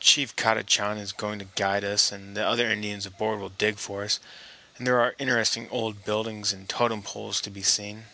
[0.00, 4.02] Chief Kadachan is going to guide us, and the other Indians aboard will dig for
[4.02, 4.18] us,
[4.76, 8.06] and there are interesting old buildings and totem poles to be seen."